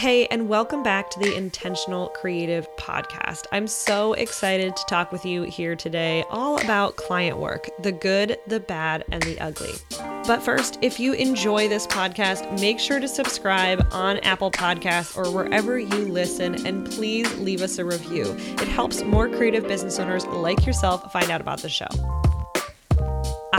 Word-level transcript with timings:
Hey, 0.00 0.26
and 0.28 0.48
welcome 0.48 0.82
back 0.82 1.10
to 1.10 1.18
the 1.18 1.36
Intentional 1.36 2.08
Creative 2.08 2.66
Podcast. 2.76 3.44
I'm 3.52 3.66
so 3.66 4.14
excited 4.14 4.74
to 4.74 4.86
talk 4.86 5.12
with 5.12 5.26
you 5.26 5.42
here 5.42 5.76
today 5.76 6.24
all 6.30 6.58
about 6.58 6.96
client 6.96 7.36
work 7.36 7.68
the 7.82 7.92
good, 7.92 8.38
the 8.46 8.60
bad, 8.60 9.04
and 9.12 9.22
the 9.22 9.38
ugly. 9.40 9.74
But 10.26 10.42
first, 10.42 10.78
if 10.80 10.98
you 10.98 11.12
enjoy 11.12 11.68
this 11.68 11.86
podcast, 11.86 12.58
make 12.58 12.80
sure 12.80 12.98
to 12.98 13.06
subscribe 13.06 13.86
on 13.92 14.16
Apple 14.20 14.50
Podcasts 14.50 15.18
or 15.18 15.30
wherever 15.30 15.78
you 15.78 16.08
listen, 16.08 16.66
and 16.66 16.90
please 16.90 17.30
leave 17.36 17.60
us 17.60 17.76
a 17.76 17.84
review. 17.84 18.34
It 18.54 18.68
helps 18.68 19.02
more 19.02 19.28
creative 19.28 19.68
business 19.68 19.98
owners 19.98 20.24
like 20.24 20.64
yourself 20.64 21.12
find 21.12 21.30
out 21.30 21.42
about 21.42 21.60
the 21.60 21.68
show. 21.68 22.19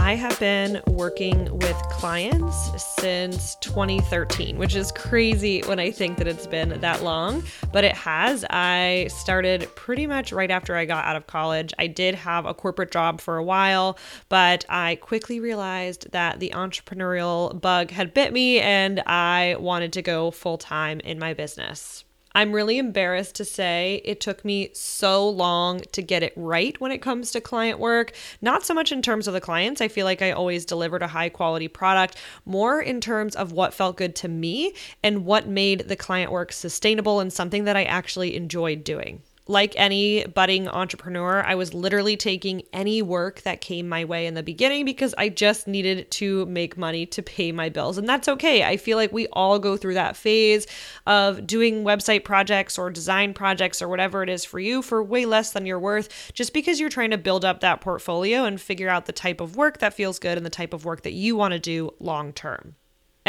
I 0.03 0.15
have 0.15 0.37
been 0.39 0.81
working 0.87 1.59
with 1.59 1.77
clients 1.83 2.83
since 2.99 3.55
2013, 3.57 4.57
which 4.57 4.75
is 4.75 4.91
crazy 4.91 5.61
when 5.61 5.79
I 5.79 5.91
think 5.91 6.17
that 6.17 6.27
it's 6.27 6.47
been 6.47 6.81
that 6.81 7.03
long, 7.03 7.43
but 7.71 7.83
it 7.83 7.93
has. 7.95 8.43
I 8.49 9.07
started 9.11 9.69
pretty 9.75 10.07
much 10.07 10.31
right 10.33 10.49
after 10.49 10.75
I 10.75 10.85
got 10.85 11.05
out 11.05 11.15
of 11.15 11.27
college. 11.27 11.71
I 11.77 11.85
did 11.85 12.15
have 12.15 12.47
a 12.47 12.53
corporate 12.53 12.91
job 12.91 13.21
for 13.21 13.37
a 13.37 13.43
while, 13.43 13.97
but 14.27 14.65
I 14.67 14.95
quickly 14.95 15.39
realized 15.39 16.11
that 16.11 16.39
the 16.39 16.49
entrepreneurial 16.55 17.61
bug 17.61 17.91
had 17.91 18.13
bit 18.15 18.33
me 18.33 18.59
and 18.59 19.01
I 19.05 19.55
wanted 19.59 19.93
to 19.93 20.01
go 20.01 20.31
full 20.31 20.57
time 20.57 20.99
in 21.01 21.19
my 21.19 21.35
business. 21.35 22.03
I'm 22.33 22.53
really 22.53 22.77
embarrassed 22.77 23.35
to 23.35 23.45
say 23.45 24.01
it 24.05 24.21
took 24.21 24.45
me 24.45 24.69
so 24.73 25.27
long 25.29 25.81
to 25.91 26.01
get 26.01 26.23
it 26.23 26.33
right 26.35 26.79
when 26.79 26.91
it 26.91 27.01
comes 27.01 27.31
to 27.31 27.41
client 27.41 27.79
work. 27.79 28.13
Not 28.41 28.63
so 28.63 28.73
much 28.73 28.91
in 28.91 29.01
terms 29.01 29.27
of 29.27 29.33
the 29.33 29.41
clients, 29.41 29.81
I 29.81 29.87
feel 29.87 30.05
like 30.05 30.21
I 30.21 30.31
always 30.31 30.65
delivered 30.65 31.01
a 31.01 31.07
high 31.07 31.29
quality 31.29 31.67
product, 31.67 32.17
more 32.45 32.81
in 32.81 33.01
terms 33.01 33.35
of 33.35 33.51
what 33.51 33.73
felt 33.73 33.97
good 33.97 34.15
to 34.17 34.27
me 34.27 34.73
and 35.03 35.25
what 35.25 35.47
made 35.47 35.87
the 35.87 35.95
client 35.95 36.31
work 36.31 36.51
sustainable 36.51 37.19
and 37.19 37.33
something 37.33 37.65
that 37.65 37.75
I 37.75 37.83
actually 37.83 38.35
enjoyed 38.35 38.83
doing 38.83 39.21
like 39.47 39.73
any 39.75 40.25
budding 40.25 40.67
entrepreneur, 40.67 41.43
I 41.43 41.55
was 41.55 41.73
literally 41.73 42.15
taking 42.15 42.63
any 42.71 43.01
work 43.01 43.41
that 43.41 43.61
came 43.61 43.89
my 43.89 44.05
way 44.05 44.27
in 44.27 44.33
the 44.33 44.43
beginning 44.43 44.85
because 44.85 45.15
I 45.17 45.29
just 45.29 45.67
needed 45.67 46.09
to 46.11 46.45
make 46.45 46.77
money 46.77 47.05
to 47.07 47.21
pay 47.21 47.51
my 47.51 47.69
bills. 47.69 47.97
And 47.97 48.07
that's 48.07 48.27
okay. 48.27 48.63
I 48.63 48.77
feel 48.77 48.97
like 48.97 49.11
we 49.11 49.27
all 49.27 49.59
go 49.59 49.77
through 49.77 49.95
that 49.95 50.15
phase 50.15 50.67
of 51.07 51.45
doing 51.47 51.83
website 51.83 52.23
projects 52.23 52.77
or 52.77 52.89
design 52.89 53.33
projects 53.33 53.81
or 53.81 53.87
whatever 53.87 54.23
it 54.23 54.29
is 54.29 54.45
for 54.45 54.59
you 54.59 54.81
for 54.81 55.03
way 55.03 55.25
less 55.25 55.51
than 55.51 55.65
you're 55.65 55.79
worth, 55.79 56.31
just 56.33 56.53
because 56.53 56.79
you're 56.79 56.89
trying 56.89 57.11
to 57.11 57.17
build 57.17 57.43
up 57.43 57.59
that 57.61 57.81
portfolio 57.81 58.45
and 58.45 58.61
figure 58.61 58.89
out 58.89 59.05
the 59.05 59.11
type 59.11 59.41
of 59.41 59.55
work 59.55 59.79
that 59.79 59.93
feels 59.93 60.19
good 60.19 60.37
and 60.37 60.45
the 60.45 60.49
type 60.49 60.73
of 60.73 60.85
work 60.85 61.01
that 61.01 61.13
you 61.13 61.35
want 61.35 61.53
to 61.53 61.59
do 61.59 61.91
long 61.99 62.31
term. 62.31 62.75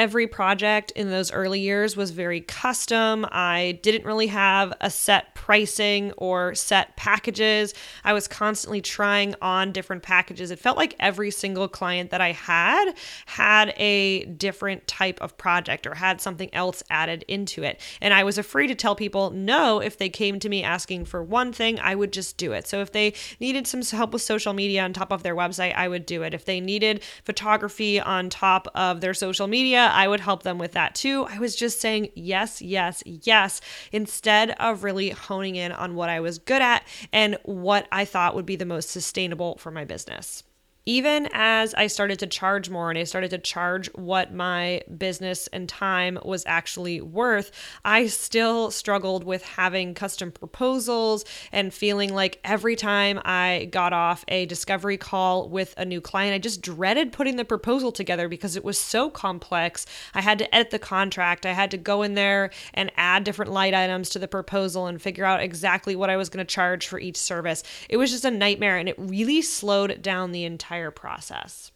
Every 0.03 0.27
project 0.27 0.91
in 0.97 1.12
those 1.12 1.31
early 1.31 1.61
years 1.61 1.97
was 1.97 2.11
very 2.11 2.41
custom. 2.41 3.25
I 3.31 3.78
didn't 3.84 4.05
really 4.05 4.27
have 4.27 4.75
a 4.81 4.91
set 4.91 5.33
pricing 5.36 6.11
or 6.17 6.56
set 6.56 6.97
packages. 6.97 7.72
I 8.03 8.12
was 8.12 8.27
constantly 8.27 8.81
trying 8.81 9.36
on 9.41 9.70
different 9.70 10.03
packages. 10.03 10.50
It 10.50 10.59
felt 10.59 10.77
like 10.77 10.97
every 10.98 11.31
single 11.31 11.69
client 11.69 12.11
that 12.11 12.20
I 12.20 12.33
had 12.33 12.94
had 13.27 13.75
a 13.77 14.25
different 14.25 14.89
type 14.89 15.20
of 15.20 15.39
project 15.39 15.86
or 15.86 15.94
had 15.94 16.20
something 16.20 16.53
else 16.53 16.83
added 16.91 17.25
into 17.28 17.62
it. 17.62 17.81
And 18.00 18.12
I 18.12 18.25
was 18.25 18.39
afraid 18.39 18.66
to 18.69 18.75
tell 18.75 18.97
people 18.97 19.31
no 19.31 19.81
if 19.81 19.98
they 19.98 20.09
came 20.09 20.41
to 20.41 20.48
me 20.48 20.64
asking 20.64 21.05
for 21.05 21.22
one 21.22 21.53
thing, 21.53 21.78
I 21.78 21.94
would 21.94 22.12
just 22.12 22.37
do 22.37 22.50
it. 22.50 22.66
So 22.66 22.81
if 22.81 22.91
they 22.91 23.14
needed 23.39 23.69
some 23.69 23.83
help 23.83 24.12
with 24.12 24.22
social 24.22 24.53
media 24.53 24.83
on 24.83 24.94
top 24.94 25.12
of 25.12 25.22
their 25.22 25.37
website, 25.37 25.77
I 25.77 25.87
would 25.87 26.06
do 26.06 26.25
it. 26.25 26.34
If 26.34 26.44
they 26.44 26.61
needed 26.61 27.05
photography 27.25 28.00
on 28.00 28.31
top 28.31 28.66
of 28.75 29.00
their 29.00 29.14
social 29.14 29.47
media, 29.47 29.91
I 29.92 30.08
would 30.08 30.20
help 30.20 30.42
them 30.42 30.58
with 30.58 30.72
that 30.72 30.94
too. 30.94 31.24
I 31.24 31.38
was 31.38 31.54
just 31.54 31.80
saying 31.80 32.10
yes, 32.14 32.60
yes, 32.60 33.02
yes, 33.06 33.60
instead 33.92 34.50
of 34.58 34.84
really 34.84 35.10
honing 35.10 35.56
in 35.56 35.72
on 35.72 35.94
what 35.94 36.08
I 36.08 36.20
was 36.20 36.38
good 36.38 36.62
at 36.62 36.84
and 37.12 37.38
what 37.44 37.86
I 37.92 38.04
thought 38.04 38.34
would 38.34 38.46
be 38.46 38.56
the 38.56 38.64
most 38.64 38.90
sustainable 38.90 39.56
for 39.58 39.70
my 39.70 39.84
business 39.84 40.44
even 40.84 41.28
as 41.32 41.75
I 41.75 41.87
started 41.87 42.19
to 42.20 42.26
charge 42.26 42.69
more 42.69 42.91
and 42.91 42.98
I 42.98 43.04
started 43.04 43.31
to 43.31 43.38
charge 43.38 43.88
what 43.94 44.34
my 44.34 44.82
business 44.98 45.47
and 45.48 45.69
time 45.69 46.19
was 46.25 46.43
actually 46.47 47.00
worth, 47.00 47.53
I 47.84 48.09
still 48.09 48.70
struggled 48.70 49.22
with 49.22 49.44
having 49.44 49.94
custom 49.94 50.32
proposals 50.32 51.25
and 51.53 51.72
feeling 51.72 52.12
like 52.12 52.41
every 52.43 52.75
time 52.75 53.20
I 53.25 53.69
got 53.70 53.93
off 53.93 54.25
a 54.26 54.47
discovery 54.47 54.97
call 54.97 55.48
with 55.48 55.72
a 55.76 55.84
new 55.84 56.00
client, 56.00 56.34
I 56.34 56.38
just 56.38 56.62
dreaded 56.62 57.12
putting 57.12 57.37
the 57.37 57.44
proposal 57.44 57.93
together 57.93 58.28
because 58.28 58.56
it 58.56 58.64
was 58.64 58.78
so 58.78 59.09
complex. 59.09 59.87
I 60.14 60.20
had 60.20 60.38
to 60.38 60.53
edit 60.53 60.70
the 60.70 60.78
contract, 60.81 61.47
I 61.47 61.53
had 61.53 61.70
to 61.70 61.76
go 61.76 62.03
in 62.03 62.14
there 62.14 62.50
and 62.75 62.91
add 62.97 63.22
different 63.22 63.53
light 63.53 63.75
items 63.75 64.10
to 64.10 64.19
the 64.19 64.28
proposal 64.28 64.87
and 64.87 65.00
figure 65.00 65.25
out 65.25 65.43
exactly 65.43 65.94
what 65.94 66.10
I 66.10 66.16
was 66.16 66.28
going 66.28 66.44
to 66.44 66.53
charge 66.53 66.88
for 66.88 66.99
each 66.99 67.16
service. 67.16 67.62
It 67.88 67.99
was 67.99 68.10
just 68.10 68.25
a 68.25 68.31
nightmare 68.31 68.78
and 68.78 68.88
it 68.88 68.97
really 68.99 69.43
slowed 69.43 70.03
down 70.03 70.32
the 70.32 70.44
entire 70.44 70.72
entire 70.72 70.91
process. 70.91 71.71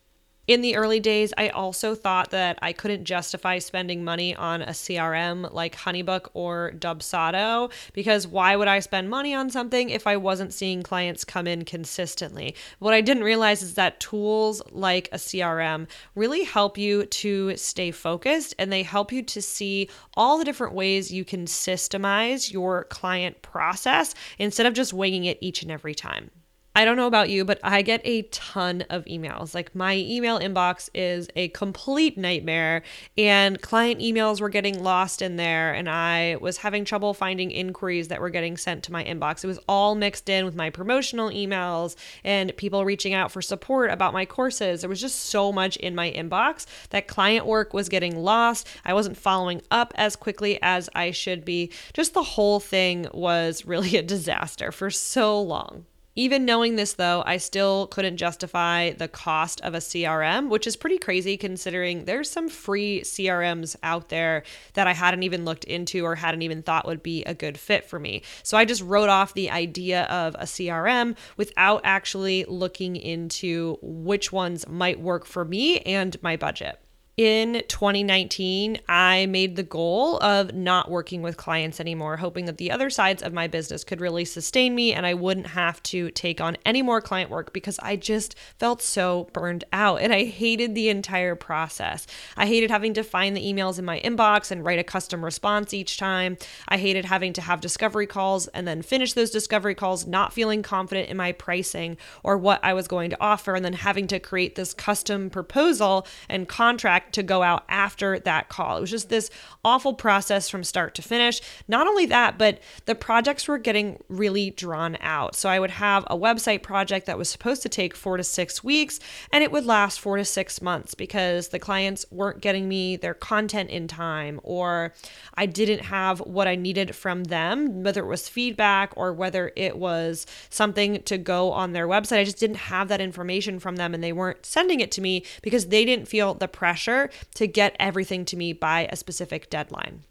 In 0.47 0.61
the 0.61 0.77
early 0.77 1.01
days, 1.01 1.35
I 1.37 1.49
also 1.49 1.97
thought 1.97 2.31
that 2.31 2.57
I 2.63 2.73
couldn't 2.73 3.05
justify 3.05 3.59
spending 3.59 4.05
money 4.05 4.35
on 4.35 4.63
a 4.63 4.71
CRM 4.71 5.53
like 5.53 5.75
Honeybook 5.75 6.29
or 6.35 6.73
Dubsado 6.79 7.71
because 7.93 8.29
why 8.29 8.55
would 8.55 8.69
I 8.69 8.79
spend 8.79 9.11
money 9.11 9.35
on 9.35 9.51
something 9.51 9.91
if 9.91 10.07
I 10.07 10.17
wasn't 10.17 10.55
seeing 10.55 10.85
clients 10.85 11.25
come 11.25 11.49
in 11.49 11.65
consistently? 11.65 12.55
What 12.79 12.95
I 12.95 13.01
didn't 13.01 13.25
realize 13.25 13.61
is 13.61 13.75
that 13.75 13.99
tools 13.99 14.63
like 14.71 15.09
a 15.11 15.17
CRM 15.17 15.89
really 16.15 16.45
help 16.45 16.79
you 16.79 17.07
to 17.07 17.57
stay 17.57 17.91
focused 17.91 18.55
and 18.57 18.73
they 18.73 18.85
help 18.85 19.11
you 19.11 19.25
to 19.25 19.43
see 19.43 19.91
all 20.15 20.39
the 20.39 20.45
different 20.45 20.75
ways 20.75 21.13
you 21.13 21.25
can 21.25 21.47
systemize 21.47 22.53
your 22.53 22.85
client 22.85 23.43
process 23.43 24.15
instead 24.39 24.65
of 24.65 24.75
just 24.75 24.95
winging 24.95 25.25
it 25.25 25.39
each 25.41 25.63
and 25.63 25.73
every 25.73 25.95
time. 25.95 26.31
I 26.77 26.85
don't 26.85 26.99
know 26.99 27.07
about 27.07 27.31
you, 27.31 27.47
but 27.47 27.59
I 27.63 27.81
get 27.81 28.03
a 28.05 28.21
ton 28.25 28.83
of 28.91 29.07
emails. 29.07 29.55
Like 29.55 29.75
my 29.75 29.95
email 29.97 30.39
inbox 30.39 30.91
is 30.93 31.27
a 31.35 31.49
complete 31.49 32.19
nightmare, 32.19 32.83
and 33.17 33.59
client 33.63 33.99
emails 34.03 34.43
were 34.43 34.51
getting 34.51 34.83
lost 34.83 35.23
in 35.23 35.37
there, 35.37 35.73
and 35.73 35.89
I 35.89 36.37
was 36.39 36.59
having 36.59 36.85
trouble 36.85 37.15
finding 37.15 37.51
inquiries 37.51 38.09
that 38.09 38.21
were 38.21 38.29
getting 38.29 38.59
sent 38.59 38.83
to 38.83 38.93
my 38.93 39.03
inbox. 39.03 39.43
It 39.43 39.47
was 39.47 39.59
all 39.67 39.95
mixed 39.95 40.29
in 40.29 40.45
with 40.45 40.55
my 40.55 40.69
promotional 40.69 41.31
emails 41.31 41.97
and 42.23 42.55
people 42.59 42.85
reaching 42.85 43.15
out 43.15 43.33
for 43.33 43.41
support 43.41 43.91
about 43.91 44.13
my 44.13 44.27
courses. 44.27 44.83
There 44.83 44.91
was 44.91 45.01
just 45.01 45.19
so 45.19 45.53
much 45.53 45.79
in 45.79 45.95
my 45.95 46.11
inbox 46.13 46.67
that 46.91 47.09
client 47.09 47.47
work 47.47 47.73
was 47.73 47.89
getting 47.89 48.19
lost. 48.19 48.69
I 48.85 48.93
wasn't 48.93 49.17
following 49.17 49.63
up 49.71 49.95
as 49.97 50.15
quickly 50.15 50.59
as 50.61 50.91
I 50.95 51.11
should 51.13 51.43
be. 51.43 51.73
Just 51.95 52.13
the 52.13 52.23
whole 52.23 52.61
thing 52.61 53.07
was 53.15 53.65
really 53.67 53.97
a 53.97 54.03
disaster 54.03 54.71
for 54.71 54.91
so 54.91 55.41
long. 55.41 55.87
Even 56.19 56.47
knowing 56.47 56.77
this, 56.77 56.95
though, 56.95 57.23
I 57.27 57.37
still 57.37 57.89
couldn't 57.89 58.17
justify 58.17 58.93
the 58.93 59.07
cost 59.07 59.61
of 59.61 59.75
a 59.75 59.79
CRM, 59.79 60.49
which 60.49 60.67
is 60.67 60.75
pretty 60.75 60.97
crazy 60.97 61.37
considering 61.37 62.07
there's 62.07 62.31
some 62.31 62.49
free 62.49 63.03
CRMs 63.03 63.77
out 63.83 64.09
there 64.09 64.43
that 64.73 64.87
I 64.87 64.95
hadn't 64.95 65.25
even 65.25 65.45
looked 65.45 65.65
into 65.65 66.07
or 66.07 66.15
hadn't 66.15 66.41
even 66.41 66.63
thought 66.63 66.87
would 66.87 67.03
be 67.03 67.23
a 67.25 67.35
good 67.35 67.59
fit 67.59 67.85
for 67.85 67.99
me. 67.99 68.23
So 68.43 68.57
I 68.57 68.65
just 68.65 68.81
wrote 68.81 69.11
off 69.11 69.35
the 69.35 69.51
idea 69.51 70.05
of 70.05 70.35
a 70.37 70.45
CRM 70.45 71.17
without 71.37 71.83
actually 71.85 72.47
looking 72.49 72.97
into 72.97 73.77
which 73.83 74.33
ones 74.33 74.67
might 74.67 74.99
work 74.99 75.27
for 75.27 75.45
me 75.45 75.81
and 75.81 76.21
my 76.23 76.37
budget 76.37 76.81
in 77.17 77.63
2019, 77.69 78.79
I 78.91 79.25
made 79.25 79.57
the 79.57 79.63
goal 79.63 80.19
of 80.19 80.55
not 80.55 80.91
working 80.91 81.23
with 81.23 81.39
clients 81.39 81.81
anymore, 81.81 82.19
hoping 82.19 82.45
that 82.45 82.59
the 82.59 82.71
other 82.71 82.91
sides 82.91 83.23
of 83.23 83.33
my 83.33 83.47
business 83.47 83.85
could 83.85 84.03
really 84.03 84.27
sustain 84.27 84.75
me 84.75 84.93
and 84.93 85.07
I 85.07 85.15
wouldn't 85.15 85.47
have 85.47 85.83
to 85.85 86.11
take 86.11 86.43
on 86.43 86.59
any 86.67 86.83
more 86.83 87.01
client 87.01 87.31
work 87.31 87.55
because 87.55 87.79
I 87.79 87.97
just 87.97 88.37
felt 88.59 88.83
so 88.83 89.31
burned 89.33 89.65
out 89.73 90.03
and 90.03 90.13
I 90.13 90.25
hated 90.25 90.75
the 90.75 90.91
entire 90.91 91.35
process. 91.35 92.07
I 92.37 92.47
hated 92.47 92.71
having 92.71 92.93
to 92.95 93.03
find 93.03 93.35
the 93.35 93.51
emails 93.51 93.79
in 93.79 93.87
my 93.87 93.99
inbox 94.01 94.51
and 94.51 94.63
write 94.63 94.79
a 94.79 94.85
custom 94.85 95.25
response 95.25 95.73
each 95.73 95.97
time. 95.97 96.37
I 96.69 96.77
hated 96.77 97.07
having 97.07 97.33
to 97.35 97.41
have 97.41 97.63
discovery 97.63 98.07
calls 98.07 98.47
and 98.49 98.69
then 98.69 98.83
finish 98.83 99.15
those 99.15 99.31
discovery 99.31 99.75
calls 99.75 100.07
not 100.07 100.35
feeling 100.35 100.63
confident 100.63 101.09
in 101.09 101.17
my 101.17 101.33
pricing 101.33 101.97
or 102.23 102.37
what 102.37 102.61
I 102.63 102.75
was 102.75 102.87
going 102.87 103.09
to 103.09 103.21
offer 103.23 103.55
and 103.55 103.65
then 103.65 103.73
having 103.73 104.07
to 104.09 104.21
create 104.21 104.55
this 104.55 104.75
custom 104.75 105.31
proposal 105.31 106.07
and 106.29 106.47
contract 106.47 107.06
to 107.13 107.23
go 107.23 107.43
out 107.43 107.65
after 107.69 108.19
that 108.21 108.49
call. 108.49 108.79
It 108.79 108.81
was 108.81 108.91
just 108.91 109.09
this 109.09 109.31
awful 109.65 109.95
process 109.95 110.49
from 110.49 110.65
start 110.65 110.95
to 110.97 111.03
finish. 111.03 111.41
Not 111.69 111.87
only 111.87 112.07
that, 112.07 112.39
but 112.39 112.61
the 112.85 112.95
projects 112.95 113.49
were 113.49 113.59
getting 113.59 114.03
really 114.09 114.51
drawn 114.51 114.97
out. 115.01 115.35
So 115.35 115.49
I 115.49 115.59
would 115.59 115.71
have 115.73 116.05
a 116.09 116.17
website 116.17 116.63
project 116.63 117.07
that 117.07 117.19
was 117.19 117.29
supposed 117.29 117.63
to 117.63 117.69
take 117.69 117.95
four 117.95 118.17
to 118.17 118.25
six 118.25 118.63
weeks, 118.63 119.01
and 119.33 119.43
it 119.43 119.53
would 119.53 119.67
last 119.67 120.01
four 120.01 120.17
to 120.17 120.25
six 120.25 120.63
months 120.63 120.95
because 120.95 121.49
the 121.49 121.59
clients 121.59 122.07
weren't 122.11 122.41
getting 122.41 122.69
me 122.69 122.97
their 122.97 123.15
content 123.15 123.71
in 123.71 123.89
time, 123.89 124.41
or 124.43 124.95
I 125.35 125.47
didn't 125.47 125.85
have 125.85 126.21
what 126.21 126.49
I 126.49 126.55
needed 126.55 126.95
from 126.95 127.25
them, 127.25 127.83
whether 127.83 128.03
it 128.03 128.09
was 128.09 128.29
feedback 128.29 128.93
or 128.97 129.13
whether 129.13 129.53
it 129.57 129.77
was 129.77 130.27
something 130.51 131.03
to 131.03 131.19
go 131.19 131.53
on 131.53 131.73
their 131.73 131.89
website. 131.89 132.19
I 132.19 132.25
just 132.25 132.41
didn't 132.41 132.57
have 132.57 132.89
that 132.89 133.01
information 133.01 133.59
from 133.59 133.77
them, 133.77 133.95
and 133.95 134.03
they 134.03 134.13
weren't 134.13 134.47
sending 134.47 134.81
it 134.81 134.91
to 134.93 135.01
me 135.01 135.25
because 135.43 135.67
they 135.67 135.85
didn't 135.85 136.09
feel 136.09 136.35
the 136.35 136.49
pressure 136.49 136.96
to 137.35 137.47
get 137.47 137.77
everything 137.79 138.25
to 138.27 138.37
me 138.37 138.53
by 138.53 138.89
a 138.91 138.97
specific 138.97 139.51
deadline. 139.51 140.05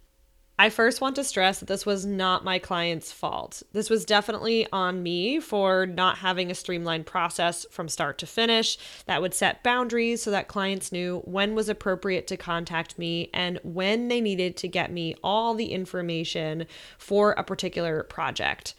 I 0.57 0.69
first 0.69 1.01
want 1.01 1.17
to 1.17 1.25
stress 1.25 1.59
that 1.59 1.65
this 1.65 1.85
was 1.85 2.05
not 2.05 2.45
my 2.45 2.59
client's 2.59 3.11
fault. 3.11 3.61
This 3.73 3.89
was 3.89 4.05
definitely 4.05 4.65
on 4.71 5.03
me 5.03 5.41
for 5.41 5.85
not 5.85 6.19
having 6.19 6.49
a 6.49 6.55
streamlined 6.55 7.05
process 7.05 7.65
from 7.69 7.89
start 7.89 8.17
to 8.19 8.25
finish 8.25 8.77
that 9.05 9.21
would 9.21 9.33
set 9.33 9.63
boundaries 9.63 10.23
so 10.23 10.31
that 10.31 10.47
clients 10.47 10.93
knew 10.93 11.21
when 11.25 11.55
was 11.55 11.67
appropriate 11.67 12.25
to 12.27 12.37
contact 12.37 12.97
me 12.97 13.29
and 13.33 13.59
when 13.63 14.07
they 14.07 14.21
needed 14.21 14.55
to 14.57 14.69
get 14.69 14.93
me 14.93 15.15
all 15.21 15.55
the 15.55 15.73
information 15.73 16.67
for 16.97 17.33
a 17.33 17.43
particular 17.43 18.03
project. 18.03 18.75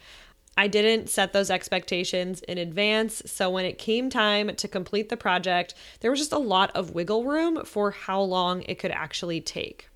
I 0.56 0.68
didn't 0.68 1.10
set 1.10 1.32
those 1.32 1.50
expectations 1.50 2.40
in 2.42 2.58
advance. 2.58 3.22
So 3.26 3.50
when 3.50 3.66
it 3.66 3.78
came 3.78 4.08
time 4.08 4.54
to 4.56 4.68
complete 4.68 5.10
the 5.10 5.16
project, 5.16 5.74
there 6.00 6.10
was 6.10 6.20
just 6.20 6.32
a 6.32 6.38
lot 6.38 6.70
of 6.74 6.92
wiggle 6.92 7.24
room 7.24 7.64
for 7.64 7.90
how 7.90 8.20
long 8.22 8.62
it 8.62 8.78
could 8.78 8.90
actually 8.90 9.40
take. 9.40 9.88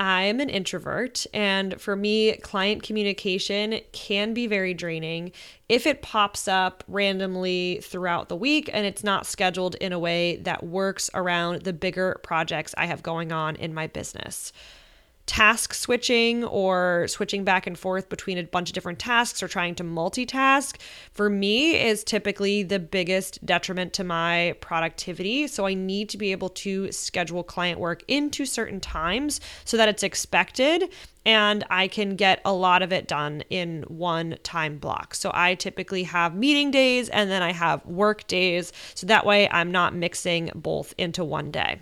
I'm 0.00 0.40
an 0.40 0.48
introvert, 0.48 1.26
and 1.32 1.80
for 1.80 1.94
me, 1.94 2.32
client 2.38 2.82
communication 2.82 3.78
can 3.92 4.34
be 4.34 4.48
very 4.48 4.74
draining 4.74 5.30
if 5.68 5.86
it 5.86 6.02
pops 6.02 6.48
up 6.48 6.82
randomly 6.88 7.78
throughout 7.82 8.28
the 8.28 8.34
week 8.34 8.68
and 8.72 8.84
it's 8.84 9.04
not 9.04 9.26
scheduled 9.26 9.76
in 9.76 9.92
a 9.92 9.98
way 9.98 10.38
that 10.38 10.64
works 10.64 11.08
around 11.14 11.62
the 11.62 11.72
bigger 11.72 12.18
projects 12.24 12.74
I 12.76 12.86
have 12.86 13.04
going 13.04 13.30
on 13.30 13.54
in 13.54 13.74
my 13.74 13.86
business 13.86 14.52
task 15.26 15.72
switching 15.72 16.44
or 16.44 17.06
switching 17.08 17.44
back 17.44 17.66
and 17.66 17.78
forth 17.78 18.08
between 18.08 18.38
a 18.38 18.42
bunch 18.42 18.68
of 18.68 18.74
different 18.74 18.98
tasks 18.98 19.42
or 19.42 19.48
trying 19.48 19.74
to 19.74 19.84
multitask 19.84 20.76
for 21.12 21.30
me 21.30 21.80
is 21.80 22.02
typically 22.02 22.62
the 22.62 22.78
biggest 22.78 23.44
detriment 23.46 23.92
to 23.92 24.04
my 24.04 24.54
productivity. 24.60 25.46
So 25.46 25.66
I 25.66 25.74
need 25.74 26.08
to 26.10 26.18
be 26.18 26.32
able 26.32 26.48
to 26.50 26.90
schedule 26.90 27.42
client 27.44 27.78
work 27.78 28.02
into 28.08 28.44
certain 28.44 28.80
times 28.80 29.40
so 29.64 29.76
that 29.76 29.88
it's 29.88 30.02
expected 30.02 30.92
and 31.24 31.64
I 31.70 31.86
can 31.86 32.16
get 32.16 32.40
a 32.44 32.52
lot 32.52 32.82
of 32.82 32.92
it 32.92 33.06
done 33.06 33.42
in 33.48 33.82
one 33.84 34.38
time 34.42 34.78
block. 34.78 35.14
So 35.14 35.30
I 35.32 35.54
typically 35.54 36.02
have 36.02 36.34
meeting 36.34 36.72
days 36.72 37.08
and 37.08 37.30
then 37.30 37.42
I 37.42 37.52
have 37.52 37.86
work 37.86 38.26
days. 38.26 38.72
So 38.94 39.06
that 39.06 39.24
way 39.24 39.48
I'm 39.50 39.70
not 39.70 39.94
mixing 39.94 40.50
both 40.54 40.94
into 40.98 41.24
one 41.24 41.52
day. 41.52 41.78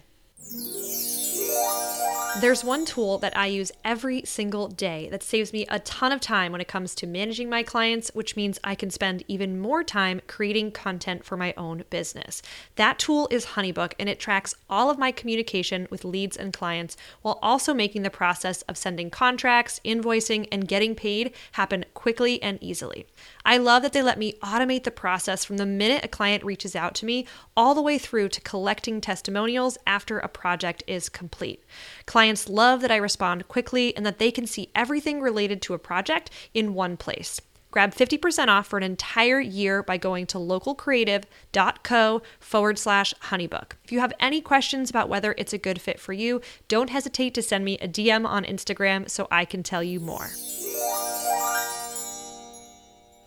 There's 2.41 2.65
one 2.65 2.87
tool 2.87 3.19
that 3.19 3.37
I 3.37 3.49
use 3.49 3.71
every 3.85 4.23
single 4.25 4.69
day 4.69 5.11
that 5.11 5.23
saves 5.23 5.53
me 5.53 5.67
a 5.69 5.79
ton 5.81 6.11
of 6.11 6.23
time 6.23 6.53
when 6.53 6.63
it 6.63 6.69
comes 6.69 6.95
to 6.95 7.07
managing 7.07 7.51
my 7.51 7.63
clients, 7.63 8.11
which 8.15 8.35
means 8.35 8.59
I 8.65 8.75
can 8.75 8.89
spend 8.89 9.25
even 9.29 9.61
more 9.61 9.85
time 9.85 10.23
creating 10.27 10.73
content 10.73 11.23
for 11.23 11.37
my 11.37 11.53
own 11.59 11.85
business. 11.91 12.41
That 12.77 12.99
tool 12.99 13.29
is 13.31 13.45
Honeybook, 13.45 13.93
and 13.99 14.09
it 14.09 14.19
tracks 14.19 14.55
all 14.71 14.89
of 14.89 14.97
my 14.97 15.13
communication 15.13 15.87
with 15.91 16.03
leads 16.03 16.35
and 16.35 16.51
clients 16.51 16.97
while 17.21 17.39
also 17.43 17.75
making 17.75 18.05
the 18.05 18.11
process 18.11 18.63
of 18.63 18.79
sending 18.79 19.11
contracts, 19.11 19.79
invoicing, 19.85 20.49
and 20.51 20.67
getting 20.67 20.95
paid 20.95 21.35
happen 21.53 21.85
quickly 21.93 22.43
and 22.43 22.57
easily. 22.63 23.07
I 23.45 23.57
love 23.57 23.83
that 23.83 23.93
they 23.93 24.03
let 24.03 24.19
me 24.19 24.35
automate 24.43 24.85
the 24.85 24.91
process 24.91 25.45
from 25.45 25.57
the 25.57 25.67
minute 25.67 26.05
a 26.05 26.09
client 26.09 26.45
reaches 26.45 26.77
out 26.77 26.95
to 26.97 27.07
me 27.07 27.27
all 27.57 27.75
the 27.75 27.83
way 27.83 27.99
through 27.99 28.29
to 28.31 28.41
collecting 28.41 29.01
testimonials 29.01 29.79
after 29.87 30.19
a 30.19 30.29
project 30.29 30.83
is 30.87 31.09
complete. 31.09 31.65
Clients 32.07 32.49
love 32.49 32.81
that 32.83 32.91
I 32.91 32.97
respond 32.97 33.49
quickly 33.49 33.97
and 33.97 34.05
that 34.05 34.19
they 34.19 34.31
can 34.31 34.47
see 34.47 34.71
everything 34.75 35.21
related 35.21 35.63
to 35.63 35.75
a 35.75 35.79
project 35.79 36.31
in 36.55 36.75
one 36.75 36.97
place. 36.97 37.41
Grab 37.71 37.95
50% 37.95 38.49
off 38.49 38.67
for 38.67 38.79
an 38.79 38.83
entire 38.83 39.39
year 39.41 39.83
by 39.83 39.97
going 39.97 40.27
to 40.27 40.39
localcreative.co 40.39 42.23
forward 42.41 42.79
slash 42.79 43.15
honeybook. 43.25 43.73
If 43.85 43.93
you 43.93 44.01
have 44.01 44.13
any 44.19 44.41
questions 44.41 44.91
about 44.91 45.09
whether 45.09 45.35
it's 45.39 45.53
a 45.53 45.59
good 45.59 45.81
fit 45.81 46.01
for 46.01 46.13
you, 46.13 46.41
don't 46.67 46.91
hesitate 46.91 47.33
to 47.35 47.43
send 47.43 47.65
me 47.65 47.79
a 47.79 47.87
DM 47.87 48.27
on 48.27 48.45
Instagram 48.45 49.09
so 49.09 49.29
I 49.31 49.45
can 49.45 49.63
tell 49.63 49.85
you 49.85 50.01
more. 50.01 50.31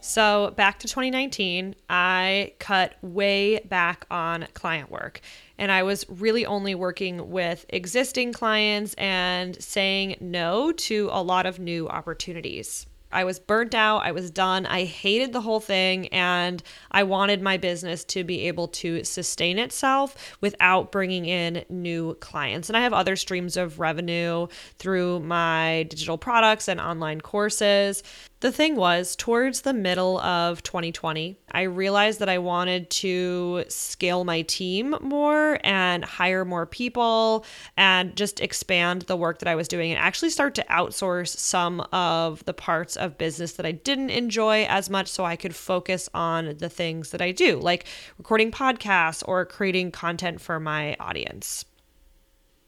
So, 0.05 0.53
back 0.57 0.79
to 0.79 0.87
2019, 0.89 1.75
I 1.89 2.55
cut 2.59 2.95
way 3.01 3.59
back 3.59 4.05
on 4.11 4.47
client 4.53 4.91
work. 4.91 5.21
And 5.57 5.71
I 5.71 5.83
was 5.83 6.05
really 6.09 6.45
only 6.45 6.75
working 6.75 7.31
with 7.31 7.65
existing 7.69 8.33
clients 8.33 8.95
and 8.95 9.59
saying 9.63 10.17
no 10.19 10.73
to 10.73 11.07
a 11.09 11.23
lot 11.23 11.45
of 11.45 11.57
new 11.57 11.87
opportunities. 11.87 12.85
I 13.13 13.23
was 13.23 13.39
burnt 13.39 13.75
out. 13.75 13.99
I 13.99 14.11
was 14.11 14.29
done. 14.29 14.65
I 14.65 14.83
hated 14.83 15.31
the 15.31 15.41
whole 15.41 15.59
thing. 15.59 16.07
And 16.07 16.61
I 16.91 17.03
wanted 17.03 17.41
my 17.41 17.55
business 17.55 18.03
to 18.05 18.25
be 18.25 18.47
able 18.47 18.67
to 18.69 19.03
sustain 19.05 19.57
itself 19.57 20.35
without 20.41 20.91
bringing 20.91 21.25
in 21.25 21.63
new 21.69 22.15
clients. 22.15 22.69
And 22.69 22.75
I 22.75 22.81
have 22.81 22.93
other 22.93 23.15
streams 23.15 23.55
of 23.55 23.79
revenue 23.79 24.47
through 24.79 25.21
my 25.21 25.85
digital 25.89 26.17
products 26.17 26.67
and 26.67 26.81
online 26.81 27.21
courses. 27.21 28.03
The 28.43 28.51
thing 28.51 28.75
was, 28.75 29.15
towards 29.15 29.61
the 29.61 29.71
middle 29.71 30.19
of 30.19 30.61
2020, 30.63 31.37
I 31.53 31.61
realized 31.61 32.19
that 32.19 32.27
I 32.27 32.39
wanted 32.39 32.89
to 32.89 33.63
scale 33.69 34.25
my 34.25 34.41
team 34.41 34.97
more 34.99 35.59
and 35.63 36.03
hire 36.03 36.43
more 36.43 36.65
people 36.65 37.45
and 37.77 38.13
just 38.17 38.41
expand 38.41 39.03
the 39.03 39.15
work 39.15 39.39
that 39.39 39.47
I 39.47 39.55
was 39.55 39.69
doing 39.69 39.91
and 39.91 39.97
actually 39.97 40.29
start 40.29 40.55
to 40.55 40.65
outsource 40.69 41.29
some 41.37 41.87
of 41.93 42.43
the 42.43 42.53
parts 42.53 42.97
of 42.97 43.17
business 43.17 43.53
that 43.53 43.65
I 43.65 43.71
didn't 43.71 44.09
enjoy 44.09 44.65
as 44.65 44.89
much 44.89 45.07
so 45.07 45.23
I 45.23 45.37
could 45.37 45.55
focus 45.55 46.09
on 46.13 46.57
the 46.57 46.67
things 46.67 47.11
that 47.11 47.21
I 47.21 47.31
do, 47.31 47.61
like 47.61 47.85
recording 48.17 48.51
podcasts 48.51 49.23
or 49.25 49.45
creating 49.45 49.91
content 49.91 50.41
for 50.41 50.59
my 50.59 50.97
audience 50.99 51.63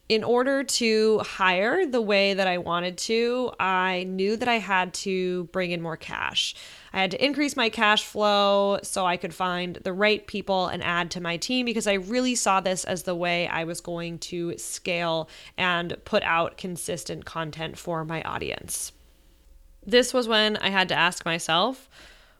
in 0.07 0.23
order 0.23 0.63
to 0.63 1.19
hire 1.19 1.85
the 1.85 2.01
way 2.01 2.35
that 2.35 2.47
I 2.47 2.59
wanted 2.59 2.97
to, 2.99 3.51
I 3.59 4.05
knew 4.07 4.37
that 4.37 4.47
I 4.47 4.59
had 4.59 4.93
to 4.95 5.45
bring 5.45 5.71
in 5.71 5.81
more 5.81 5.97
cash. 5.97 6.53
I 6.93 6.99
had 6.99 7.11
to 7.11 7.25
increase 7.25 7.55
my 7.55 7.69
cash 7.69 8.03
flow 8.03 8.79
so 8.83 9.05
I 9.05 9.17
could 9.17 9.33
find 9.33 9.77
the 9.77 9.93
right 9.93 10.25
people 10.27 10.67
and 10.67 10.83
add 10.83 11.09
to 11.11 11.21
my 11.21 11.37
team 11.37 11.65
because 11.65 11.87
I 11.87 11.93
really 11.93 12.35
saw 12.35 12.59
this 12.59 12.83
as 12.83 13.03
the 13.03 13.15
way 13.15 13.47
I 13.47 13.63
was 13.63 13.81
going 13.81 14.19
to 14.19 14.55
scale 14.59 15.27
and 15.57 15.95
put 16.05 16.21
out 16.21 16.57
consistent 16.57 17.25
content 17.25 17.75
for 17.77 18.05
my 18.05 18.21
audience. 18.21 18.91
This 19.83 20.13
was 20.13 20.27
when 20.27 20.55
I 20.57 20.69
had 20.69 20.87
to 20.89 20.95
ask 20.95 21.25
myself, 21.25 21.89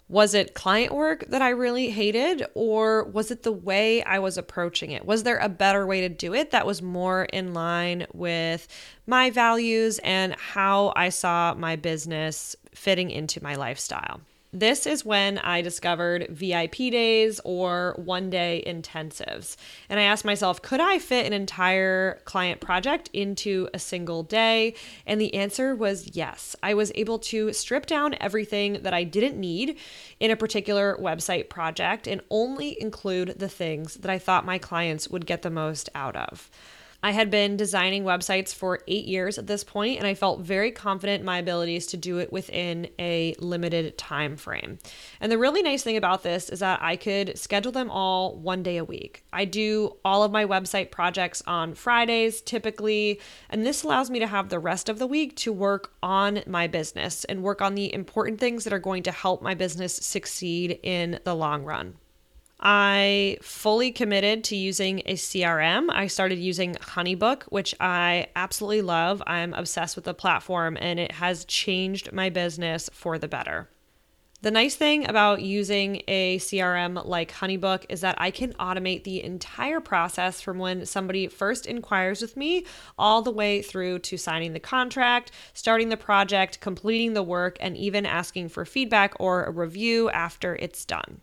was 0.07 0.35
it 0.35 0.53
client 0.53 0.93
work 0.93 1.25
that 1.29 1.41
I 1.41 1.49
really 1.49 1.89
hated, 1.89 2.45
or 2.53 3.05
was 3.05 3.31
it 3.31 3.43
the 3.43 3.51
way 3.51 4.03
I 4.03 4.19
was 4.19 4.37
approaching 4.37 4.91
it? 4.91 5.05
Was 5.05 5.23
there 5.23 5.37
a 5.37 5.49
better 5.49 5.87
way 5.87 6.01
to 6.01 6.09
do 6.09 6.33
it 6.33 6.51
that 6.51 6.67
was 6.67 6.81
more 6.81 7.23
in 7.25 7.53
line 7.53 8.05
with 8.13 8.67
my 9.07 9.31
values 9.31 9.99
and 10.03 10.35
how 10.35 10.93
I 10.95 11.09
saw 11.09 11.55
my 11.55 11.75
business 11.75 12.55
fitting 12.73 13.09
into 13.09 13.41
my 13.41 13.55
lifestyle? 13.55 14.21
This 14.55 14.87
is 14.87 15.03
when 15.03 15.37
I 15.39 15.61
discovered 15.61 16.27
VIP 16.29 16.75
days 16.89 17.41
or 17.43 17.93
one 17.97 18.29
day 18.29 18.63
intensives. 18.65 19.57
And 19.89 19.99
I 19.99 20.03
asked 20.03 20.23
myself, 20.23 20.61
could 20.61 20.79
I 20.79 20.97
fit 20.97 21.25
an 21.25 21.33
entire 21.33 22.21
client 22.23 22.61
project 22.61 23.09
into 23.11 23.67
a 23.73 23.79
single 23.79 24.23
day? 24.23 24.75
And 25.05 25.19
the 25.19 25.33
answer 25.33 25.75
was 25.75 26.15
yes. 26.15 26.55
I 26.63 26.73
was 26.73 26.93
able 26.95 27.19
to 27.19 27.51
strip 27.51 27.85
down 27.85 28.15
everything 28.21 28.81
that 28.83 28.93
I 28.93 29.03
didn't 29.03 29.37
need 29.37 29.77
in 30.21 30.31
a 30.31 30.37
particular 30.37 30.97
website 31.01 31.49
project 31.49 32.07
and 32.07 32.21
only 32.29 32.81
include 32.81 33.37
the 33.37 33.49
things 33.49 33.95
that 33.95 34.09
I 34.09 34.19
thought 34.19 34.45
my 34.45 34.57
clients 34.57 35.09
would 35.09 35.25
get 35.25 35.41
the 35.41 35.49
most 35.49 35.89
out 35.93 36.15
of. 36.15 36.49
I 37.05 37.11
had 37.11 37.29
been 37.29 37.55
designing 37.55 38.03
websites 38.03 38.51
for 38.51 38.79
eight 38.87 39.05
years 39.05 39.37
at 39.37 39.45
this 39.45 39.63
point, 39.63 39.99
and 39.99 40.07
I 40.07 40.15
felt 40.15 40.39
very 40.39 40.71
confident 40.71 41.19
in 41.19 41.25
my 41.27 41.37
abilities 41.37 41.85
to 41.87 41.97
do 41.97 42.17
it 42.17 42.33
within 42.33 42.87
a 42.97 43.35
limited 43.37 43.95
time 43.95 44.37
frame. 44.37 44.79
And 45.21 45.31
the 45.31 45.37
really 45.37 45.61
nice 45.61 45.83
thing 45.83 45.97
about 45.97 46.23
this 46.23 46.49
is 46.49 46.61
that 46.61 46.81
I 46.81 46.95
could 46.95 47.37
schedule 47.37 47.71
them 47.71 47.91
all 47.91 48.35
one 48.35 48.63
day 48.63 48.77
a 48.77 48.83
week. 48.83 49.23
I 49.31 49.45
do 49.45 49.97
all 50.03 50.23
of 50.23 50.31
my 50.31 50.45
website 50.45 50.89
projects 50.89 51.43
on 51.45 51.75
Fridays 51.75 52.41
typically, 52.41 53.21
and 53.51 53.63
this 53.63 53.83
allows 53.83 54.09
me 54.09 54.17
to 54.17 54.25
have 54.25 54.49
the 54.49 54.57
rest 54.57 54.89
of 54.89 54.97
the 54.97 55.05
week 55.05 55.35
to 55.35 55.53
work 55.53 55.93
on 56.01 56.41
my 56.47 56.65
business 56.65 57.23
and 57.25 57.43
work 57.43 57.61
on 57.61 57.75
the 57.75 57.93
important 57.93 58.39
things 58.39 58.63
that 58.63 58.73
are 58.73 58.79
going 58.79 59.03
to 59.03 59.11
help 59.11 59.43
my 59.43 59.53
business 59.53 59.93
succeed 59.93 60.79
in 60.81 61.19
the 61.23 61.35
long 61.35 61.65
run. 61.65 61.97
I 62.59 63.37
fully 63.41 63.91
committed 63.91 64.43
to 64.45 64.55
using 64.55 65.01
a 65.05 65.15
CRM. 65.15 65.89
I 65.89 66.07
started 66.07 66.39
using 66.39 66.75
Honeybook, 66.75 67.43
which 67.43 67.75
I 67.79 68.27
absolutely 68.35 68.81
love. 68.81 69.21
I'm 69.27 69.53
obsessed 69.53 69.95
with 69.95 70.05
the 70.05 70.13
platform 70.13 70.77
and 70.79 70.99
it 70.99 71.11
has 71.13 71.45
changed 71.45 72.13
my 72.13 72.29
business 72.29 72.89
for 72.93 73.19
the 73.19 73.27
better. 73.27 73.69
The 74.41 74.51
nice 74.51 74.75
thing 74.75 75.09
about 75.09 75.41
using 75.41 76.03
a 76.07 76.37
CRM 76.37 77.03
like 77.03 77.31
Honeybook 77.31 77.85
is 77.89 78.01
that 78.01 78.15
I 78.19 78.29
can 78.29 78.53
automate 78.53 79.03
the 79.03 79.23
entire 79.23 79.79
process 79.79 80.39
from 80.39 80.59
when 80.59 80.85
somebody 80.85 81.27
first 81.27 81.65
inquires 81.65 82.21
with 82.21 82.37
me 82.37 82.65
all 82.95 83.23
the 83.23 83.31
way 83.31 83.63
through 83.63 83.99
to 83.99 84.17
signing 84.17 84.53
the 84.53 84.59
contract, 84.59 85.31
starting 85.55 85.89
the 85.89 85.97
project, 85.97 86.59
completing 86.59 87.13
the 87.13 87.23
work, 87.23 87.57
and 87.59 87.75
even 87.75 88.05
asking 88.05 88.49
for 88.49 88.65
feedback 88.65 89.15
or 89.19 89.45
a 89.45 89.51
review 89.51 90.11
after 90.11 90.55
it's 90.57 90.85
done. 90.85 91.21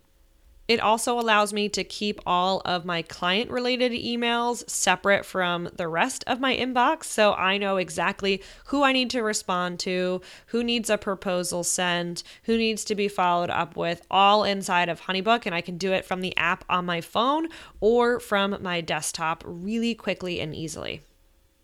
It 0.67 0.79
also 0.79 1.19
allows 1.19 1.51
me 1.51 1.67
to 1.69 1.83
keep 1.83 2.21
all 2.25 2.61
of 2.63 2.85
my 2.85 3.01
client 3.01 3.51
related 3.51 3.91
emails 3.91 4.69
separate 4.69 5.25
from 5.25 5.69
the 5.75 5.89
rest 5.89 6.23
of 6.25 6.39
my 6.39 6.55
inbox. 6.55 7.03
So 7.05 7.33
I 7.33 7.57
know 7.57 7.75
exactly 7.75 8.41
who 8.67 8.81
I 8.81 8.93
need 8.93 9.09
to 9.09 9.21
respond 9.21 9.79
to, 9.79 10.21
who 10.47 10.63
needs 10.63 10.89
a 10.89 10.97
proposal 10.97 11.65
sent, 11.65 12.23
who 12.43 12.57
needs 12.57 12.85
to 12.85 12.95
be 12.95 13.09
followed 13.09 13.49
up 13.49 13.75
with, 13.75 14.05
all 14.09 14.45
inside 14.45 14.87
of 14.87 15.01
Honeybook. 15.01 15.45
And 15.45 15.53
I 15.53 15.59
can 15.61 15.77
do 15.77 15.91
it 15.91 16.05
from 16.05 16.21
the 16.21 16.35
app 16.37 16.63
on 16.69 16.85
my 16.85 17.01
phone 17.01 17.49
or 17.81 18.21
from 18.21 18.57
my 18.61 18.79
desktop 18.79 19.43
really 19.45 19.93
quickly 19.93 20.39
and 20.39 20.55
easily. 20.55 21.01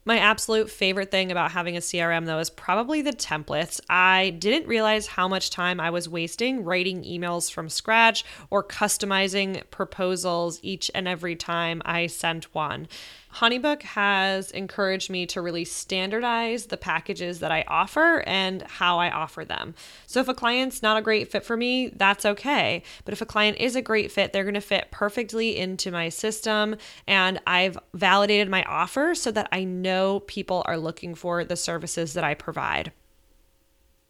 My 0.09 0.17
absolute 0.17 0.71
favorite 0.71 1.11
thing 1.11 1.31
about 1.31 1.51
having 1.51 1.77
a 1.77 1.81
CRM, 1.81 2.25
though, 2.25 2.39
is 2.39 2.49
probably 2.49 3.03
the 3.03 3.11
templates. 3.11 3.79
I 3.91 4.31
didn't 4.39 4.67
realize 4.67 5.05
how 5.05 5.27
much 5.27 5.51
time 5.51 5.79
I 5.79 5.91
was 5.91 6.09
wasting 6.09 6.63
writing 6.63 7.03
emails 7.03 7.51
from 7.51 7.69
scratch 7.69 8.25
or 8.49 8.63
customizing 8.63 9.69
proposals 9.69 10.59
each 10.63 10.89
and 10.95 11.07
every 11.07 11.35
time 11.35 11.83
I 11.85 12.07
sent 12.07 12.55
one. 12.55 12.87
Honeybook 13.35 13.83
has 13.83 14.49
encouraged 14.51 15.09
me 15.11 15.27
to 15.27 15.41
really 15.41 15.63
standardize 15.63 16.65
the 16.65 16.77
packages 16.77 17.39
that 17.39 17.51
I 17.51 17.63
offer 17.67 18.23
and 18.25 18.63
how 18.63 18.97
I 18.97 19.11
offer 19.11 19.45
them. 19.45 19.75
So 20.07 20.19
if 20.19 20.27
a 20.27 20.33
client's 20.33 20.81
not 20.81 20.97
a 20.97 21.01
great 21.03 21.31
fit 21.31 21.45
for 21.45 21.55
me, 21.55 21.89
that's 21.89 22.25
okay. 22.25 22.81
But 23.05 23.13
if 23.13 23.21
a 23.21 23.27
client 23.27 23.57
is 23.59 23.75
a 23.75 23.83
great 23.83 24.11
fit, 24.11 24.33
they're 24.33 24.43
going 24.43 24.55
to 24.55 24.61
fit 24.61 24.87
perfectly 24.89 25.57
into 25.57 25.91
my 25.91 26.09
system. 26.09 26.75
And 27.05 27.39
I've 27.45 27.77
validated 27.93 28.49
my 28.49 28.63
offer 28.63 29.13
so 29.13 29.31
that 29.31 29.47
I 29.51 29.63
know 29.99 30.19
people 30.21 30.63
are 30.65 30.77
looking 30.77 31.15
for 31.15 31.43
the 31.43 31.55
services 31.55 32.13
that 32.13 32.23
I 32.23 32.33
provide. 32.33 32.91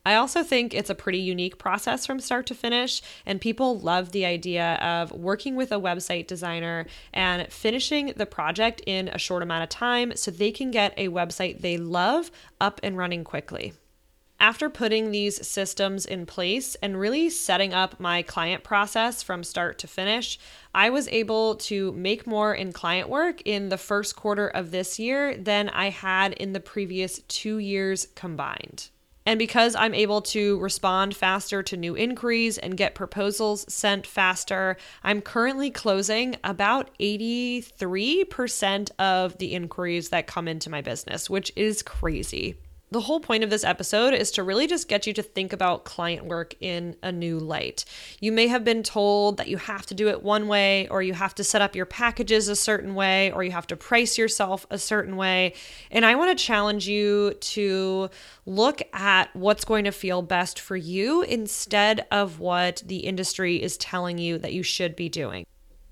I 0.05 0.15
also 0.15 0.43
think 0.43 0.73
it's 0.73 0.89
a 0.89 0.95
pretty 0.95 1.19
unique 1.19 1.57
process 1.57 2.05
from 2.05 2.19
start 2.19 2.47
to 2.47 2.55
finish, 2.55 3.01
and 3.25 3.41
people 3.41 3.79
love 3.79 4.11
the 4.11 4.25
idea 4.25 4.75
of 4.75 5.11
working 5.11 5.55
with 5.55 5.71
a 5.71 5.79
website 5.79 6.25
designer 6.25 6.85
and 7.13 7.51
finishing 7.51 8.13
the 8.15 8.25
project 8.25 8.81
in 8.85 9.09
a 9.09 9.17
short 9.17 9.43
amount 9.43 9.63
of 9.63 9.69
time 9.69 10.15
so 10.15 10.31
they 10.31 10.51
can 10.51 10.71
get 10.71 10.93
a 10.97 11.09
website 11.09 11.61
they 11.61 11.77
love 11.77 12.31
up 12.61 12.79
and 12.81 12.97
running 12.97 13.23
quickly. 13.23 13.73
After 14.41 14.69
putting 14.69 15.11
these 15.11 15.45
systems 15.45 16.05
in 16.05 16.25
place 16.25 16.75
and 16.75 16.97
really 16.97 17.29
setting 17.29 17.73
up 17.73 17.99
my 17.99 18.21
client 18.21 18.63
process 18.63 19.21
from 19.21 19.43
start 19.43 19.77
to 19.79 19.87
finish, 19.87 20.39
I 20.73 20.89
was 20.89 21.09
able 21.09 21.55
to 21.55 21.91
make 21.91 22.25
more 22.25 22.53
in 22.53 22.71
client 22.71 23.09
work 23.09 23.41
in 23.43 23.67
the 23.67 23.77
first 23.77 24.15
quarter 24.15 24.47
of 24.47 24.71
this 24.71 24.97
year 24.97 25.35
than 25.35 25.67
I 25.67 25.89
had 25.89 26.31
in 26.33 26.53
the 26.53 26.61
previous 26.61 27.19
two 27.27 27.57
years 27.57 28.07
combined. 28.15 28.91
And 29.25 29.37
because 29.37 29.75
I'm 29.75 29.93
able 29.93 30.21
to 30.21 30.57
respond 30.59 31.17
faster 31.17 31.61
to 31.61 31.75
new 31.75 31.95
inquiries 31.95 32.57
and 32.57 32.77
get 32.77 32.95
proposals 32.95 33.65
sent 33.71 34.07
faster, 34.07 34.77
I'm 35.03 35.21
currently 35.21 35.69
closing 35.69 36.37
about 36.45 36.97
83% 36.97 38.91
of 38.97 39.37
the 39.37 39.53
inquiries 39.53 40.09
that 40.09 40.27
come 40.27 40.47
into 40.47 40.69
my 40.69 40.79
business, 40.81 41.29
which 41.29 41.51
is 41.57 41.83
crazy 41.83 42.55
the 42.91 43.01
whole 43.01 43.19
point 43.19 43.43
of 43.43 43.49
this 43.49 43.63
episode 43.63 44.13
is 44.13 44.31
to 44.31 44.43
really 44.43 44.65
just 44.65 44.87
get 44.87 45.05
you 45.05 45.13
to 45.13 45.21
think 45.21 45.53
about 45.53 45.85
client 45.85 46.25
work 46.25 46.55
in 46.59 46.95
a 47.03 47.11
new 47.11 47.37
light. 47.37 47.85
You 48.19 48.31
may 48.31 48.47
have 48.47 48.63
been 48.63 48.81
told 48.81 49.37
that 49.37 49.47
you 49.47 49.57
have 49.57 49.85
to 49.87 49.93
do 49.93 50.07
it 50.07 50.23
one 50.23 50.47
way, 50.47 50.87
or 50.87 51.03
you 51.03 51.13
have 51.13 51.35
to 51.35 51.43
set 51.43 51.61
up 51.61 51.75
your 51.75 51.85
packages 51.85 52.47
a 52.47 52.55
certain 52.55 52.95
way, 52.95 53.31
or 53.31 53.43
you 53.43 53.51
have 53.51 53.67
to 53.67 53.75
price 53.75 54.17
yourself 54.17 54.65
a 54.71 54.79
certain 54.79 55.17
way. 55.17 55.53
And 55.91 56.05
I 56.05 56.15
want 56.15 56.35
to 56.35 56.43
challenge 56.43 56.87
you 56.87 57.33
to 57.33 58.09
look 58.45 58.81
at 58.93 59.35
what's 59.35 59.65
going 59.65 59.85
to 59.85 59.91
feel 59.91 60.21
best 60.21 60.59
for 60.59 60.75
you 60.75 61.21
instead 61.21 62.07
of 62.11 62.39
what 62.39 62.81
the 62.85 62.97
industry 62.97 63.61
is 63.61 63.77
telling 63.77 64.17
you 64.17 64.39
that 64.39 64.53
you 64.53 64.63
should 64.63 64.95
be 64.95 65.09
doing 65.09 65.45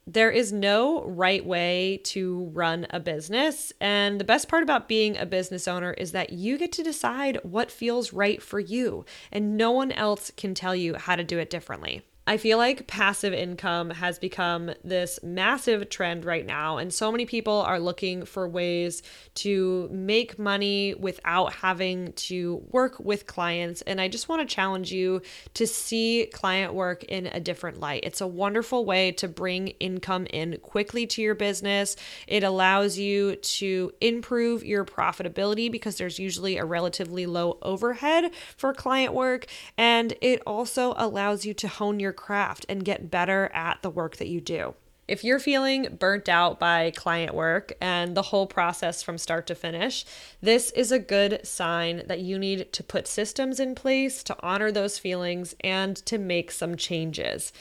there 0.07 0.31
is 0.31 0.53
no 0.53 1.03
right 1.03 1.45
way 1.45 1.99
to 2.05 2.49
run 2.53 2.87
a 2.89 2.99
business. 2.99 3.73
And 3.81 4.19
the 4.19 4.23
best 4.23 4.47
part 4.47 4.63
about 4.63 4.87
being 4.87 5.17
a 5.17 5.25
business 5.25 5.67
owner 5.67 5.91
is 5.91 6.13
that 6.13 6.31
you 6.31 6.57
get 6.57 6.71
to 6.73 6.83
decide 6.83 7.39
what 7.43 7.69
feels 7.69 8.13
right 8.13 8.41
for 8.41 8.59
you, 8.59 9.05
and 9.31 9.57
no 9.57 9.71
one 9.71 9.91
else 9.91 10.31
can 10.37 10.53
tell 10.53 10.73
you 10.75 10.95
how 10.95 11.17
to 11.17 11.25
do 11.25 11.37
it 11.39 11.49
differently. 11.49 12.03
I 12.27 12.35
feel 12.35 12.57
like 12.57 12.87
passive 12.87 13.33
income 13.33 13.89
has 13.89 14.19
become 14.19 14.71
this 14.83 15.17
massive 15.23 15.87
trend 15.87 16.25
right 16.25 16.45
now, 16.45 16.77
and 16.77 16.93
so 16.93 17.09
many 17.09 17.25
people 17.25 17.61
are 17.61 17.79
looking 17.79 18.25
for 18.25 18.49
ways 18.49 19.01
to 19.35 19.87
make 19.93 20.37
money 20.37 20.93
without 20.93 21.53
having 21.53 22.11
to 22.13 22.61
work 22.69 22.99
with 22.99 23.27
clients. 23.27 23.81
And 23.83 24.01
I 24.01 24.09
just 24.09 24.27
want 24.27 24.41
to 24.47 24.55
challenge 24.55 24.91
you 24.91 25.21
to 25.53 25.65
see 25.65 26.29
client 26.33 26.73
work 26.73 27.05
in 27.05 27.27
a 27.27 27.39
different 27.39 27.79
light. 27.79 28.03
It's 28.03 28.19
a 28.19 28.27
wonderful 28.27 28.83
way 28.83 29.13
to 29.13 29.29
bring 29.29 29.69
income 29.79 30.25
in 30.25 30.57
quickly 30.57 31.07
to 31.07 31.21
your 31.21 31.35
business. 31.35 31.95
It 32.27 32.43
allows 32.43 32.97
you 32.97 33.37
to 33.37 33.93
improve 34.01 34.65
your 34.65 34.83
profitability 34.83 35.71
because 35.71 35.95
there's 35.97 36.19
usually 36.19 36.57
a 36.57 36.65
relatively 36.65 37.25
low 37.25 37.57
overhead 37.61 38.31
for 38.57 38.73
client 38.73 39.13
work, 39.13 39.45
and 39.77 40.13
it 40.19 40.41
also 40.45 40.93
allows 40.97 41.45
you 41.45 41.53
to 41.53 41.69
hone 41.69 42.01
your 42.01 42.16
craft 42.17 42.65
and 42.67 42.83
get 42.83 43.09
better 43.09 43.49
at 43.53 43.81
the 43.81 43.89
work 43.89 44.17
that 44.17 44.27
you 44.27 44.41
do. 44.41 44.73
If 45.07 45.23
you're 45.23 45.39
feeling 45.39 45.95
burnt 45.97 46.27
out 46.27 46.59
by 46.59 46.91
client 46.91 47.33
work 47.33 47.71
and 47.79 48.15
the 48.15 48.23
whole 48.23 48.45
process 48.45 49.01
from 49.01 49.17
start 49.17 49.47
to 49.47 49.55
finish, 49.55 50.03
this 50.41 50.69
is 50.71 50.91
a 50.91 50.99
good 50.99 51.47
sign 51.47 52.03
that 52.07 52.19
you 52.19 52.37
need 52.37 52.73
to 52.73 52.83
put 52.83 53.07
systems 53.07 53.61
in 53.61 53.73
place 53.73 54.21
to 54.23 54.35
honor 54.41 54.69
those 54.69 54.99
feelings 54.99 55.55
and 55.61 55.95
to 56.07 56.17
make 56.17 56.51
some 56.51 56.75
changes. 56.75 57.53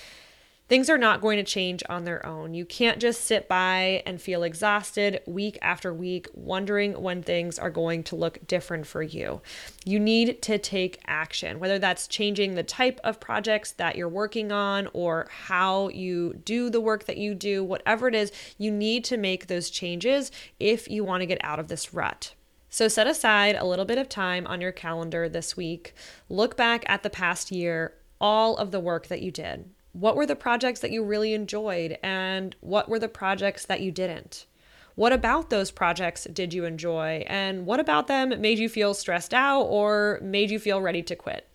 Things 0.68 0.90
are 0.90 0.98
not 0.98 1.20
going 1.20 1.36
to 1.36 1.44
change 1.44 1.84
on 1.88 2.02
their 2.02 2.26
own. 2.26 2.52
You 2.52 2.64
can't 2.64 2.98
just 2.98 3.24
sit 3.24 3.46
by 3.46 4.02
and 4.04 4.20
feel 4.20 4.42
exhausted 4.42 5.20
week 5.24 5.56
after 5.62 5.94
week, 5.94 6.26
wondering 6.34 7.00
when 7.00 7.22
things 7.22 7.56
are 7.56 7.70
going 7.70 8.02
to 8.04 8.16
look 8.16 8.44
different 8.48 8.84
for 8.84 9.00
you. 9.00 9.42
You 9.84 10.00
need 10.00 10.42
to 10.42 10.58
take 10.58 11.00
action, 11.06 11.60
whether 11.60 11.78
that's 11.78 12.08
changing 12.08 12.56
the 12.56 12.64
type 12.64 12.98
of 13.04 13.20
projects 13.20 13.70
that 13.72 13.94
you're 13.94 14.08
working 14.08 14.50
on 14.50 14.88
or 14.92 15.28
how 15.30 15.88
you 15.90 16.34
do 16.44 16.68
the 16.68 16.80
work 16.80 17.04
that 17.04 17.16
you 17.16 17.36
do, 17.36 17.62
whatever 17.62 18.08
it 18.08 18.16
is, 18.16 18.32
you 18.58 18.72
need 18.72 19.04
to 19.04 19.16
make 19.16 19.46
those 19.46 19.70
changes 19.70 20.32
if 20.58 20.90
you 20.90 21.04
want 21.04 21.20
to 21.20 21.26
get 21.26 21.38
out 21.44 21.60
of 21.60 21.68
this 21.68 21.94
rut. 21.94 22.34
So 22.70 22.88
set 22.88 23.06
aside 23.06 23.54
a 23.54 23.64
little 23.64 23.84
bit 23.84 23.98
of 23.98 24.08
time 24.08 24.48
on 24.48 24.60
your 24.60 24.72
calendar 24.72 25.28
this 25.28 25.56
week. 25.56 25.94
Look 26.28 26.56
back 26.56 26.84
at 26.88 27.04
the 27.04 27.10
past 27.10 27.52
year, 27.52 27.94
all 28.20 28.56
of 28.56 28.72
the 28.72 28.80
work 28.80 29.06
that 29.06 29.22
you 29.22 29.30
did 29.30 29.70
what 29.96 30.14
were 30.14 30.26
the 30.26 30.36
projects 30.36 30.80
that 30.80 30.90
you 30.90 31.02
really 31.02 31.32
enjoyed 31.32 31.98
and 32.02 32.54
what 32.60 32.86
were 32.86 32.98
the 32.98 33.08
projects 33.08 33.64
that 33.64 33.80
you 33.80 33.90
didn't? 33.90 34.44
What 34.94 35.12
about 35.12 35.48
those 35.48 35.70
projects 35.70 36.24
did 36.24 36.52
you 36.52 36.66
enjoy? 36.66 37.24
And 37.26 37.64
what 37.64 37.80
about 37.80 38.06
them 38.06 38.38
made 38.40 38.58
you 38.58 38.68
feel 38.68 38.92
stressed 38.92 39.32
out 39.32 39.62
or 39.62 40.20
made 40.22 40.50
you 40.50 40.58
feel 40.58 40.82
ready 40.82 41.02
to 41.02 41.16
quit? 41.16 41.48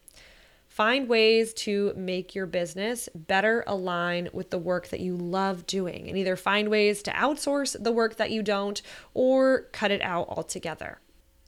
Find 0.67 1.07
ways 1.07 1.53
to 1.53 1.93
make 1.95 2.33
your 2.33 2.47
business 2.47 3.09
better 3.13 3.63
align 3.67 4.29
with 4.33 4.49
the 4.49 4.57
work 4.57 4.87
that 4.87 5.01
you 5.01 5.17
love 5.17 5.67
doing, 5.67 6.07
and 6.07 6.17
either 6.17 6.35
find 6.35 6.69
ways 6.69 7.03
to 7.03 7.11
outsource 7.11 7.75
the 7.83 7.91
work 7.91 8.15
that 8.15 8.31
you 8.31 8.41
don't 8.41 8.81
or 9.13 9.67
cut 9.73 9.91
it 9.91 10.01
out 10.01 10.29
altogether. 10.29 10.99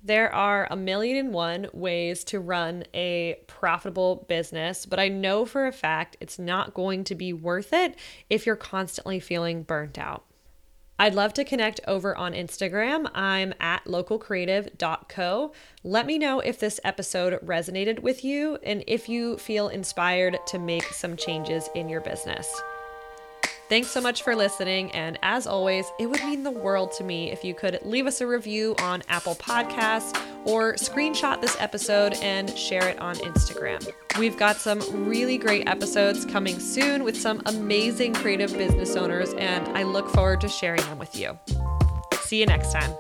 There 0.06 0.34
are 0.36 0.68
a 0.70 0.76
million 0.76 1.16
and 1.16 1.34
one 1.34 1.68
ways 1.72 2.26
to 2.26 2.42
run 2.42 2.84
a 2.94 3.38
profitable 3.48 4.26
business, 4.28 4.86
but 4.86 5.00
I 5.00 5.08
know 5.08 5.46
for 5.46 5.66
a 5.66 5.72
fact 5.72 6.18
it's 6.20 6.38
not 6.38 6.74
going 6.74 7.06
to 7.06 7.16
be 7.16 7.32
worth 7.32 7.72
it 7.72 7.96
if 8.30 8.46
you're 8.46 8.58
constantly 8.58 9.22
feeling 9.22 9.64
burnt 9.64 9.98
out. 9.98 10.26
I'd 11.00 11.16
love 11.16 11.34
to 11.36 11.46
connect 11.46 11.80
over 11.88 12.16
on 12.18 12.34
Instagram. 12.34 13.10
I'm 13.14 13.54
at 13.62 13.86
localcreative.co. 13.86 15.54
Let 15.84 16.06
me 16.06 16.18
know 16.18 16.40
if 16.42 16.60
this 16.60 16.82
episode 16.84 17.40
resonated 17.46 18.00
with 18.00 18.26
you 18.26 18.58
and 18.62 18.84
if 18.88 19.08
you 19.08 19.38
feel 19.38 19.70
inspired 19.70 20.38
to 20.48 20.60
make 20.60 20.84
some 20.84 21.16
changes 21.16 21.70
in 21.76 21.88
your 21.88 22.02
business. 22.02 22.62
Thanks 23.70 23.90
so 23.90 24.02
much 24.02 24.24
for 24.24 24.36
listening. 24.36 24.92
And 24.92 25.18
as 25.24 25.48
always, 25.48 25.86
it 26.00 26.08
would 26.08 26.24
mean 26.24 26.44
the 26.44 26.52
world 26.52 26.92
to 26.94 27.04
me 27.04 27.32
if 27.32 27.44
you 27.44 27.54
could 27.54 27.80
leave 27.84 28.06
us 28.06 28.22
a 28.22 28.28
review 28.28 28.76
on 28.80 29.02
Apple 29.10 29.36
Podcasts 29.36 30.16
or 30.46 30.74
screenshot 30.74 31.42
this 31.42 31.56
episode 31.60 32.14
and 32.22 32.56
share 32.58 32.88
it 32.88 33.00
on 33.00 33.16
Instagram. 33.16 33.90
We've 34.20 34.38
got 34.38 34.58
some 34.58 34.80
really 35.08 35.38
great 35.38 35.68
episodes 35.68 36.26
coming 36.26 36.60
soon 36.60 37.04
with 37.04 37.20
some 37.20 37.42
amazing 37.46 38.14
creative 38.14 38.56
business 38.56 38.96
owners, 38.96 39.34
and 39.34 39.68
I 39.70 39.84
look 39.84 40.10
forward 40.10 40.42
to 40.42 40.50
sharing 40.50 40.82
them 40.82 41.00
with 41.00 41.16
you. 41.16 41.40
See 42.22 42.40
you 42.40 42.46
next 42.46 42.72
time. 42.72 42.94